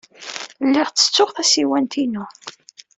[0.65, 2.25] Lliɣ ttettuɣ tasiwant-inu.